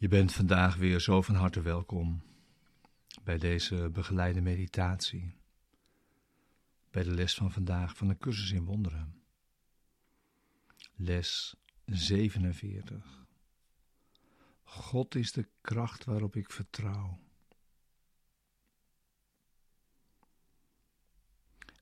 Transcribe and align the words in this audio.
Je 0.00 0.08
bent 0.08 0.32
vandaag 0.32 0.76
weer 0.76 1.00
zo 1.00 1.22
van 1.22 1.34
harte 1.34 1.60
welkom 1.62 2.22
bij 3.24 3.38
deze 3.38 3.90
begeleide 3.92 4.40
meditatie, 4.40 5.36
bij 6.90 7.02
de 7.02 7.10
les 7.10 7.34
van 7.34 7.52
vandaag 7.52 7.96
van 7.96 8.08
de 8.08 8.18
cursus 8.18 8.50
in 8.50 8.64
wonderen. 8.64 9.22
Les 10.94 11.56
47. 11.84 13.26
God 14.62 15.14
is 15.14 15.32
de 15.32 15.48
kracht 15.60 16.04
waarop 16.04 16.36
ik 16.36 16.50
vertrouw. 16.50 17.18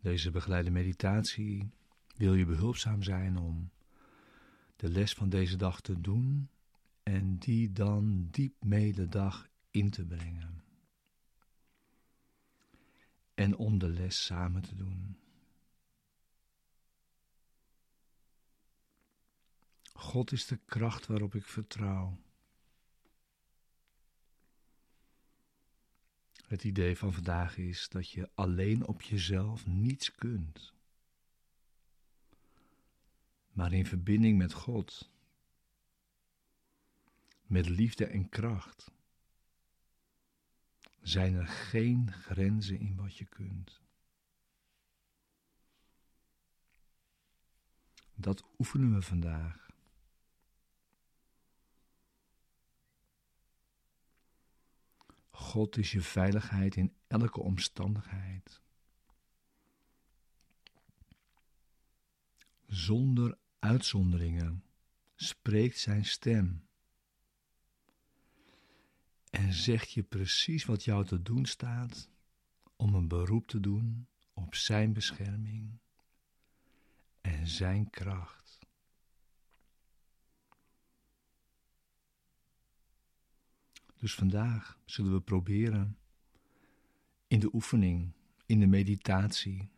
Deze 0.00 0.30
begeleide 0.30 0.70
meditatie 0.70 1.70
wil 2.14 2.34
je 2.34 2.46
behulpzaam 2.46 3.02
zijn 3.02 3.36
om 3.36 3.70
de 4.76 4.88
les 4.88 5.12
van 5.12 5.28
deze 5.28 5.56
dag 5.56 5.80
te 5.80 6.00
doen 6.00 6.48
en 7.06 7.38
die 7.38 7.72
dan 7.72 8.28
diep 8.30 8.64
mee 8.64 8.92
de 8.92 9.08
dag 9.08 9.48
in 9.70 9.90
te 9.90 10.04
brengen. 10.06 10.64
En 13.34 13.56
om 13.56 13.78
de 13.78 13.88
les 13.88 14.24
samen 14.24 14.62
te 14.62 14.74
doen. 14.74 15.18
God 19.92 20.32
is 20.32 20.46
de 20.46 20.56
kracht 20.56 21.06
waarop 21.06 21.34
ik 21.34 21.44
vertrouw. 21.44 22.18
Het 26.46 26.64
idee 26.64 26.96
van 26.96 27.12
vandaag 27.12 27.56
is 27.56 27.88
dat 27.88 28.10
je 28.10 28.30
alleen 28.34 28.86
op 28.86 29.02
jezelf 29.02 29.66
niets 29.66 30.14
kunt. 30.14 30.72
Maar 33.52 33.72
in 33.72 33.86
verbinding 33.86 34.38
met 34.38 34.52
God 34.52 35.14
met 37.46 37.68
liefde 37.68 38.06
en 38.06 38.28
kracht, 38.28 38.90
zijn 41.02 41.34
er 41.34 41.46
geen 41.46 42.12
grenzen 42.12 42.78
in 42.78 42.96
wat 42.96 43.16
je 43.16 43.24
kunt. 43.24 43.80
Dat 48.14 48.44
oefenen 48.58 48.94
we 48.94 49.02
vandaag. 49.02 49.70
God 55.30 55.76
is 55.76 55.92
je 55.92 56.00
veiligheid 56.00 56.76
in 56.76 56.94
elke 57.06 57.40
omstandigheid. 57.40 58.60
Zonder 62.66 63.38
uitzonderingen 63.58 64.64
spreekt 65.14 65.78
zijn 65.78 66.04
stem 66.04 66.66
en 69.46 69.52
zegt 69.52 69.90
je 69.90 70.02
precies 70.02 70.64
wat 70.64 70.84
jou 70.84 71.04
te 71.04 71.22
doen 71.22 71.44
staat 71.44 72.08
om 72.76 72.94
een 72.94 73.08
beroep 73.08 73.46
te 73.46 73.60
doen 73.60 74.06
op 74.32 74.54
Zijn 74.54 74.92
bescherming 74.92 75.78
en 77.20 77.46
Zijn 77.46 77.90
kracht. 77.90 78.58
Dus 83.96 84.14
vandaag 84.14 84.78
zullen 84.84 85.12
we 85.12 85.20
proberen 85.20 85.98
in 87.26 87.40
de 87.40 87.54
oefening, 87.54 88.12
in 88.46 88.60
de 88.60 88.66
meditatie, 88.66 89.68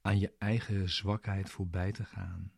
aan 0.00 0.18
je 0.18 0.34
eigen 0.38 0.90
zwakheid 0.90 1.50
voorbij 1.50 1.92
te 1.92 2.04
gaan. 2.04 2.52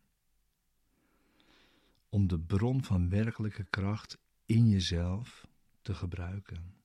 Om 2.09 2.27
de 2.27 2.39
bron 2.39 2.83
van 2.83 3.09
werkelijke 3.09 3.63
kracht 3.63 4.17
in 4.45 4.69
jezelf 4.69 5.48
te 5.89 5.95
gebruiken 5.95 6.75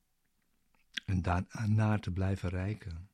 en 1.04 1.22
daarna 1.22 1.98
te 1.98 2.10
blijven 2.10 2.48
rijken. 2.48 3.08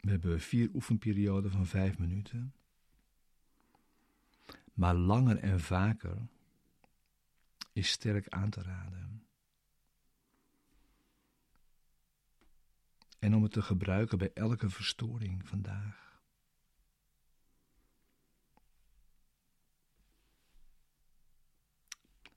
We 0.00 0.10
hebben 0.10 0.40
vier 0.40 0.70
oefenperioden 0.74 1.50
van 1.50 1.66
vijf 1.66 1.98
minuten. 1.98 2.54
Maar 4.74 4.94
langer 4.94 5.38
en 5.38 5.60
vaker 5.60 6.26
is 7.72 7.90
sterk 7.90 8.28
aan 8.28 8.50
te 8.50 8.62
raden. 8.62 9.26
En 13.18 13.34
om 13.34 13.42
het 13.42 13.52
te 13.52 13.62
gebruiken 13.62 14.18
bij 14.18 14.32
elke 14.32 14.70
verstoring 14.70 15.48
vandaag. 15.48 16.11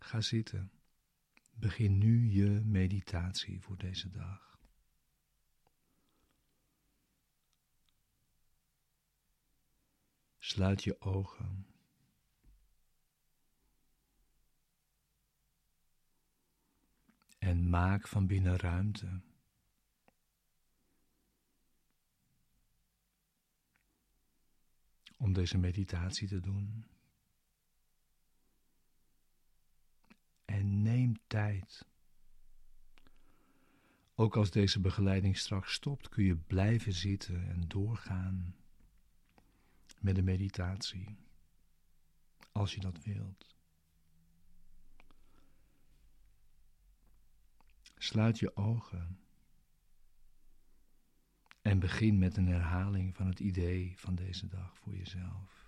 Ga 0.06 0.22
zitten. 0.22 0.72
Begin 1.54 1.98
nu 1.98 2.30
je 2.30 2.50
meditatie 2.66 3.62
voor 3.62 3.78
deze 3.78 4.10
dag. 4.10 4.60
Sluit 10.38 10.84
je 10.84 11.02
ogen. 11.02 11.68
En 17.38 17.70
maak 17.70 18.08
van 18.08 18.28
binnen 18.28 18.58
ruimte. 18.58 19.22
Om 25.18 25.34
deze 25.34 25.58
meditatie 25.58 26.28
te 26.28 26.40
doen. 26.40 26.86
en 30.46 30.82
neem 30.82 31.15
tijd. 31.28 31.86
Ook 34.16 34.36
als 34.36 34.52
deze 34.52 34.80
begeleiding 34.80 35.38
straks 35.38 35.74
stopt, 35.74 36.10
kun 36.10 36.24
je 36.24 36.36
blijven 36.36 36.94
zitten 36.94 37.50
en 37.50 37.68
doorgaan 37.68 38.56
met 40.00 40.16
de 40.16 40.22
meditatie, 40.22 41.18
als 42.52 42.74
je 42.74 42.80
dat 42.80 43.04
wilt. 43.04 43.56
Sluit 47.98 48.40
je 48.40 48.56
ogen 48.56 49.20
en 51.62 51.80
begin 51.80 52.18
met 52.18 52.38
een 52.38 52.48
herhaling 52.48 53.16
van 53.16 53.28
het 53.28 53.40
idee 53.40 53.94
van 53.98 54.16
deze 54.16 54.48
dag 54.48 54.78
voor 54.78 54.96
jezelf. 54.96 55.65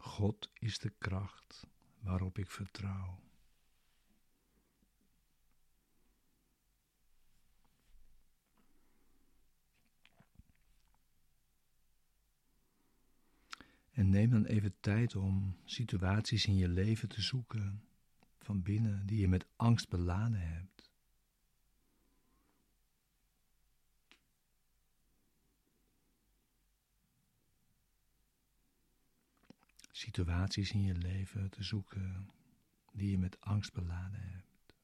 God 0.00 0.50
is 0.54 0.78
de 0.78 0.92
kracht 0.98 1.66
waarop 1.98 2.38
ik 2.38 2.50
vertrouw. 2.50 3.20
En 13.90 14.10
neem 14.10 14.30
dan 14.30 14.44
even 14.44 14.80
tijd 14.80 15.16
om 15.16 15.56
situaties 15.64 16.46
in 16.46 16.56
je 16.56 16.68
leven 16.68 17.08
te 17.08 17.22
zoeken 17.22 17.82
van 18.38 18.62
binnen 18.62 19.06
die 19.06 19.20
je 19.20 19.28
met 19.28 19.46
angst 19.56 19.88
beladen 19.88 20.40
hebt. 20.40 20.77
Situaties 29.98 30.72
in 30.72 30.82
je 30.82 30.94
leven 30.94 31.50
te 31.50 31.62
zoeken 31.62 32.30
die 32.92 33.10
je 33.10 33.18
met 33.18 33.40
angst 33.40 33.72
beladen 33.72 34.20
hebt. 34.20 34.76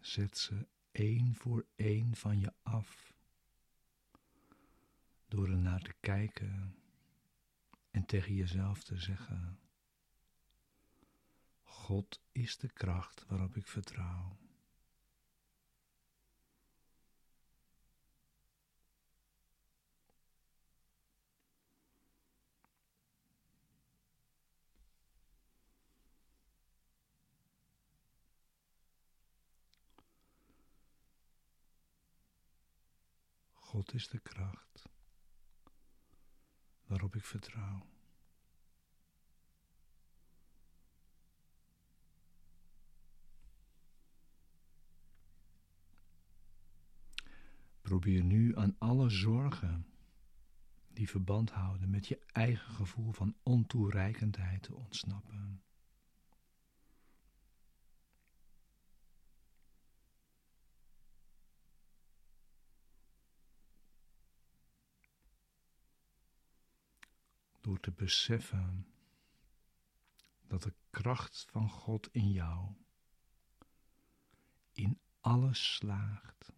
Zet 0.00 0.38
ze 0.38 0.66
één 0.92 1.34
voor 1.34 1.66
één 1.76 2.16
van 2.16 2.40
je 2.40 2.52
af 2.62 3.13
door 5.34 5.48
er 5.48 5.58
naar 5.58 5.80
te 5.82 5.94
kijken 6.00 6.76
en 7.90 8.04
tegen 8.06 8.34
jezelf 8.34 8.82
te 8.82 8.98
zeggen: 8.98 9.58
God 11.62 12.20
is 12.32 12.56
de 12.56 12.72
kracht 12.72 13.26
waarop 13.26 13.56
ik 13.56 13.66
vertrouw. 13.66 14.36
God 33.52 33.94
is 33.94 34.08
de 34.08 34.18
kracht 34.18 34.93
waarop 36.94 37.16
ik 37.16 37.24
vertrouw. 37.24 37.86
Probeer 47.80 48.24
nu 48.24 48.56
aan 48.56 48.76
alle 48.78 49.08
zorgen 49.10 49.86
die 50.92 51.08
verband 51.08 51.50
houden 51.50 51.90
met 51.90 52.06
je 52.06 52.18
eigen 52.26 52.74
gevoel 52.74 53.12
van 53.12 53.36
ontoereikendheid 53.42 54.62
te 54.62 54.74
ontsnappen. 54.74 55.62
Door 67.64 67.80
te 67.80 67.90
beseffen 67.90 68.86
dat 70.46 70.62
de 70.62 70.74
kracht 70.90 71.46
van 71.50 71.70
God 71.70 72.08
in 72.12 72.30
jou 72.32 72.74
in 74.72 74.98
alles 75.20 75.74
slaagt. 75.74 76.52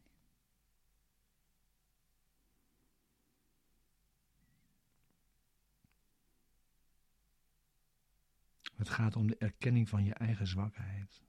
Het 8.75 8.89
gaat 8.89 9.17
om 9.17 9.27
de 9.27 9.37
erkenning 9.37 9.89
van 9.89 10.05
je 10.05 10.15
eigen 10.15 10.47
zwakheid, 10.47 11.23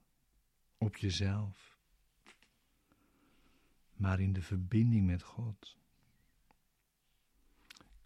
op 0.78 0.96
jezelf, 0.96 1.78
maar 3.96 4.20
in 4.20 4.32
de 4.32 4.42
verbinding 4.42 5.06
met 5.06 5.22
God 5.22 5.76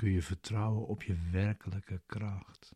kun 0.02 0.10
je 0.10 0.22
vertrouwen 0.22 0.86
op 0.86 1.02
je 1.02 1.16
werkelijke 1.30 2.02
kracht. 2.06 2.74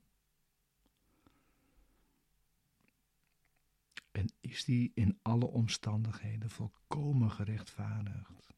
En 4.10 4.32
is 4.40 4.64
die 4.64 4.92
in 4.94 5.18
alle 5.22 5.46
omstandigheden 5.46 6.50
volkomen 6.50 7.30
gerechtvaardigd? 7.30 8.54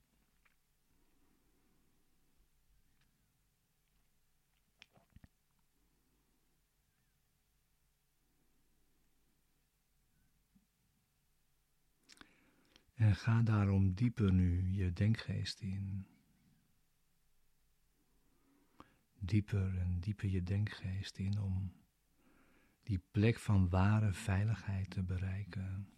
En 12.94 13.16
ga 13.16 13.42
daarom 13.42 13.94
dieper 13.94 14.32
nu 14.32 14.70
je 14.72 14.92
denkgeest 14.92 15.60
in. 15.60 16.06
Dieper 19.18 19.78
en 19.78 20.00
dieper 20.00 20.28
je 20.28 20.42
denkgeest 20.42 21.18
in 21.18 21.40
om 21.40 21.72
die 22.82 22.98
plek 23.10 23.38
van 23.38 23.68
ware 23.68 24.12
veiligheid 24.12 24.90
te 24.90 25.02
bereiken. 25.02 25.92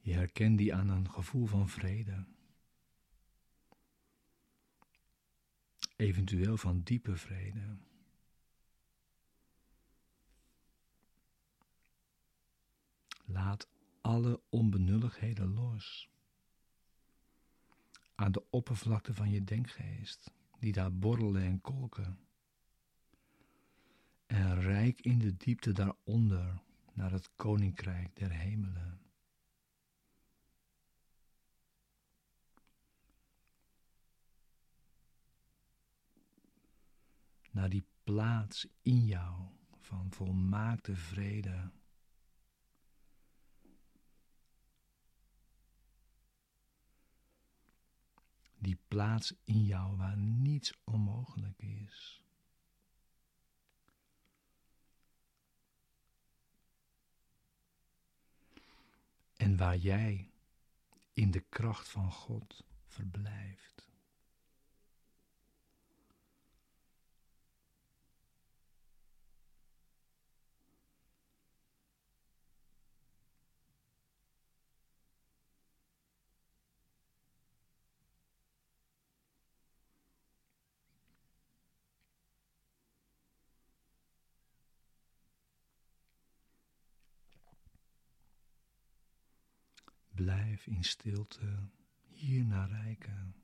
Je 0.00 0.12
herkent 0.12 0.58
die 0.58 0.74
aan 0.74 0.88
een 0.88 1.10
gevoel 1.10 1.46
van 1.46 1.68
vrede. 1.68 2.26
eventueel 5.96 6.56
van 6.56 6.80
diepe 6.82 7.16
vrede. 7.16 7.76
Laat 13.26 13.68
alle 14.00 14.40
onbenulligheden 14.48 15.54
los. 15.54 16.10
Aan 18.14 18.32
de 18.32 18.50
oppervlakte 18.50 19.14
van 19.14 19.30
je 19.30 19.44
denkgeest, 19.44 20.32
die 20.58 20.72
daar 20.72 20.94
borrelen 20.94 21.42
en 21.42 21.60
kolken. 21.60 22.18
En 24.26 24.60
rijk 24.60 25.00
in 25.00 25.18
de 25.18 25.36
diepte 25.36 25.72
daaronder 25.72 26.62
naar 26.92 27.12
het 27.12 27.30
koninkrijk 27.36 28.16
der 28.16 28.30
hemelen. 28.30 29.06
naar 37.56 37.68
die 37.68 37.86
plaats 38.04 38.66
in 38.82 39.04
jou 39.04 39.34
van 39.78 40.10
volmaakte 40.10 40.96
vrede. 40.96 41.70
Plaats 48.88 49.34
in 49.44 49.64
jou 49.64 49.96
waar 49.96 50.16
niets 50.16 50.80
onmogelijk 50.84 51.62
is. 51.62 52.24
En 59.36 59.56
waar 59.56 59.76
jij 59.76 60.30
in 61.12 61.30
de 61.30 61.40
kracht 61.40 61.88
van 61.88 62.12
God 62.12 62.64
verblijft. 62.86 63.88
Blijf 90.16 90.66
in 90.66 90.84
stilte 90.84 91.68
hier 92.06 92.44
naar 92.44 92.68
rijken, 92.68 93.34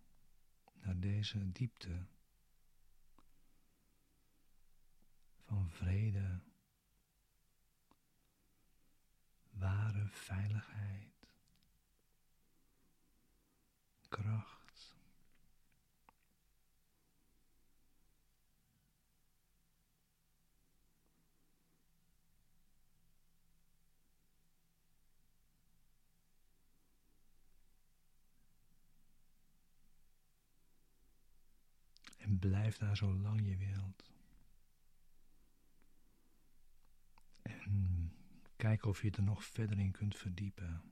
naar 0.81 0.99
deze 1.01 1.53
diepte 1.53 2.07
van 5.47 5.71
vrede, 5.71 6.41
ware 9.51 10.09
veiligheid, 10.09 11.29
kracht. 14.09 14.63
En 32.33 32.39
blijf 32.39 32.79
daar 32.79 32.97
zo 32.97 33.15
lang 33.15 33.47
je 33.49 33.57
wilt. 33.57 34.11
En 37.43 38.13
kijk 38.57 38.85
of 38.85 39.03
je 39.03 39.11
er 39.11 39.23
nog 39.23 39.45
verder 39.45 39.79
in 39.79 39.91
kunt 39.91 40.17
verdiepen. 40.17 40.92